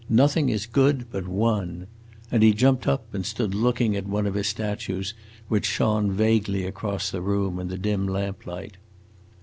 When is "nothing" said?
0.09-0.49